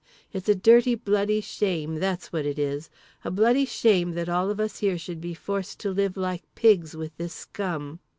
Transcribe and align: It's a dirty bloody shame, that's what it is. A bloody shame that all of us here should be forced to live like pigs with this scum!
It's 0.33 0.49
a 0.49 0.55
dirty 0.55 0.95
bloody 0.95 1.41
shame, 1.41 1.97
that's 1.99 2.33
what 2.33 2.43
it 2.43 2.57
is. 2.57 2.89
A 3.23 3.29
bloody 3.29 3.65
shame 3.65 4.13
that 4.13 4.29
all 4.29 4.49
of 4.49 4.59
us 4.59 4.79
here 4.79 4.97
should 4.97 5.21
be 5.21 5.35
forced 5.35 5.79
to 5.81 5.91
live 5.91 6.17
like 6.17 6.41
pigs 6.55 6.95
with 6.97 7.15
this 7.17 7.33
scum! 7.35 7.99